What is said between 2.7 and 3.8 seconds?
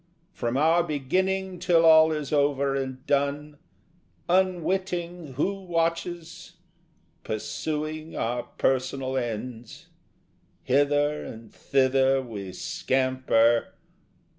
and done,